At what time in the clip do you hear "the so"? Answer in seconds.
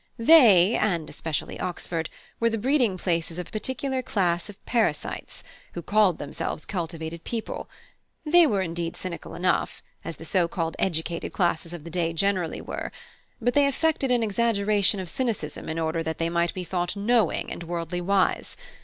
10.17-10.47